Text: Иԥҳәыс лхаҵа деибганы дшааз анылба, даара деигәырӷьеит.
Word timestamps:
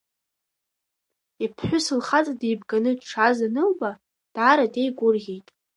Иԥҳәыс 1.43 1.85
лхаҵа 1.99 2.33
деибганы 2.39 2.91
дшааз 2.99 3.39
анылба, 3.47 3.91
даара 4.33 4.65
деигәырӷьеит. 4.73 5.47